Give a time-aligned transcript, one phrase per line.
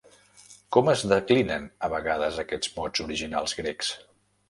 [0.77, 3.97] Com es declinen a vegades aquests mots originals grecs?